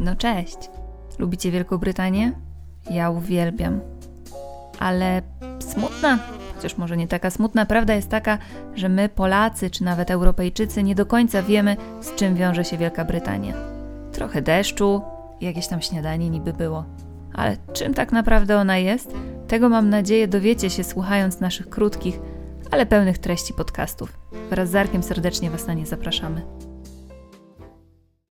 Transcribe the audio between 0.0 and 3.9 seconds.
No cześć. Lubicie Wielką Brytanię? Ja uwielbiam.